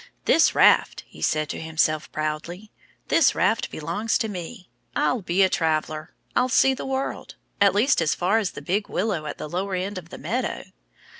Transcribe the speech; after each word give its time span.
"This 0.25 0.55
raft" 0.55 1.03
he 1.07 1.21
said 1.21 1.47
to 1.49 1.61
himself 1.61 2.11
proudly 2.11 2.71
"this 3.09 3.35
raft 3.35 3.69
belongs 3.69 4.17
to 4.17 4.27
me. 4.27 4.67
I'll 4.95 5.21
be 5.21 5.43
a 5.43 5.47
traveler. 5.47 6.15
I'll 6.35 6.49
see 6.49 6.73
the 6.73 6.87
world 6.87 7.35
at 7.61 7.75
least 7.75 8.01
as 8.01 8.15
far 8.15 8.39
as 8.39 8.53
the 8.53 8.63
big 8.63 8.89
willow 8.89 9.27
at 9.27 9.37
the 9.37 9.47
lower 9.47 9.75
end 9.75 9.99
of 9.99 10.09
the 10.09 10.17
meadow!" 10.17 10.63